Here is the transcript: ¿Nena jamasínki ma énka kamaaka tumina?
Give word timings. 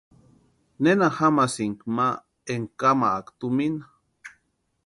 ¿Nena 0.83 1.07
jamasínki 1.17 1.85
ma 1.95 2.07
énka 2.53 2.75
kamaaka 2.79 3.31
tumina? 3.39 3.85